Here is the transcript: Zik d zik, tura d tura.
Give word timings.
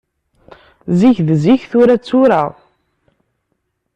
Zik 0.99 1.17
d 1.27 1.29
zik, 1.43 1.61
tura 1.71 1.95
d 1.99 2.03
tura. 2.07 2.43